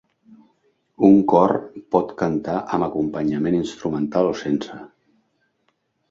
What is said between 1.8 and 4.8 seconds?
pot cantar amb acompanyament instrumental o sense.